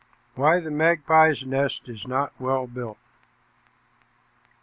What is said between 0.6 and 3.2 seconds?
MAGPIE'S NEST IS NOT WELL BUILT.